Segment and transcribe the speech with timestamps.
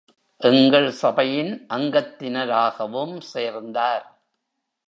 [0.41, 4.05] எங்கள் சபையின் அங்கத்தினராகவும் சேர்ந்தார்.